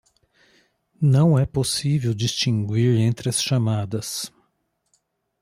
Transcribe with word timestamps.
Não 0.99 1.37
é 1.37 1.45
possível 1.45 2.11
distinguir 2.15 2.97
entre 2.99 3.29
as 3.29 3.39
chamadas 3.39 4.33